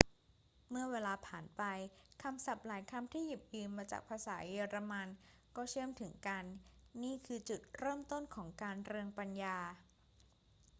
[0.69, 1.63] เมื่อเวลาผ่านไป
[2.23, 5.07] คำศัพท์หลายคำที่หยิบยืมมาจากภาษาเยอรมัน
[5.55, 6.43] ก็เชื่อมถึงกัน
[7.03, 9.57] นี่คือจุดเริ่มต้นของการเรืองปัญญา